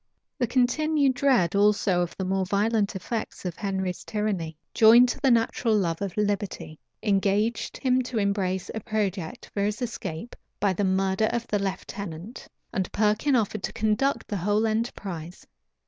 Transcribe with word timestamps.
The 0.39 0.47
continued 0.47 1.13
dread 1.13 1.53
also 1.53 2.01
of 2.01 2.17
the 2.17 2.25
more 2.25 2.43
violent 2.43 2.95
effects 2.95 3.45
of 3.45 3.55
Henry's 3.55 4.03
tyranny, 4.03 4.57
joined 4.73 5.09
to 5.09 5.19
the 5.21 5.29
natural 5.29 5.75
love 5.77 6.01
of 6.01 6.17
liberty, 6.17 6.79
engaged 7.03 7.77
him 7.77 8.01
to 8.01 8.17
embrace 8.17 8.71
a 8.73 8.79
project 8.79 9.51
for 9.53 9.61
his 9.61 9.79
escape, 9.79 10.35
by 10.59 10.73
the 10.73 10.83
murder 10.83 11.25
of 11.31 11.45
the 11.49 11.59
lieutenant; 11.59 12.47
and 12.73 12.91
Perkin 12.91 13.35
offered 13.35 13.61
to 13.61 13.73
conduct 13.73 14.27
the 14.27 14.37
whole 14.37 14.65
enterprise. 14.65 15.45